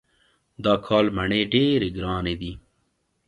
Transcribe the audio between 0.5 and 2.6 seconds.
دا کال مڼې ډېرې ګرانې دي.